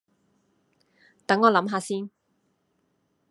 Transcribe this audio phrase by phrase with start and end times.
[1.27, 2.09] 等我諗吓先